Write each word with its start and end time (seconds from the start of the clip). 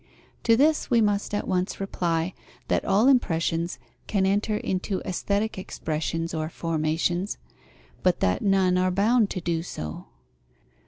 To 0.45 0.57
this 0.57 0.89
we 0.89 0.99
must 0.99 1.31
at 1.31 1.47
once 1.47 1.79
reply, 1.79 2.33
that 2.69 2.83
all 2.85 3.07
impressions 3.07 3.77
can 4.07 4.25
enter 4.25 4.57
into 4.57 4.99
aesthetic 5.01 5.59
expressions 5.59 6.33
or 6.33 6.49
formations, 6.49 7.37
but 8.01 8.19
that 8.19 8.41
none 8.41 8.79
are 8.79 8.89
bound 8.89 9.29
to 9.29 9.41
do 9.41 9.61
so. 9.61 10.07